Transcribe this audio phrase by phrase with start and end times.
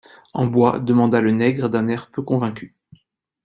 [0.33, 2.75] En bois demanda le nègre d’un air peu convaincu.